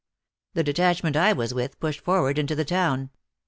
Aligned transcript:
The 0.55 0.63
detachment 0.63 1.15
I 1.15 1.31
was 1.31 1.53
with 1.53 1.79
pushed 1.79 2.01
forward 2.01 2.39
into 2.39 2.55
the 2.55 2.65
town. 2.65 3.11